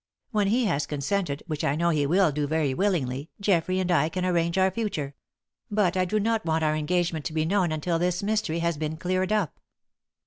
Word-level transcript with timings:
When 0.31 0.47
he 0.47 0.65
has 0.65 0.87
consented, 0.87 1.43
which 1.45 1.63
I 1.63 1.75
know 1.75 1.91
he 1.91 2.07
will 2.07 2.31
do 2.31 2.47
very 2.47 2.73
willingly, 2.73 3.29
Geoffrey 3.39 3.79
and 3.79 3.91
I 3.91 4.09
can 4.09 4.25
arrange 4.25 4.57
our 4.57 4.71
future. 4.71 5.13
But 5.69 5.95
I 5.95 6.05
do 6.05 6.19
not 6.19 6.43
want 6.43 6.63
our 6.63 6.75
engagement 6.75 7.23
to 7.25 7.33
be 7.33 7.45
known 7.45 7.71
until 7.71 7.99
this 7.99 8.23
mystery 8.23 8.57
has 8.57 8.77
been 8.77 8.97
cleared 8.97 9.31
up. 9.31 9.59